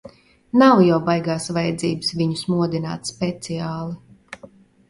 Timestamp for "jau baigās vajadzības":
0.85-2.11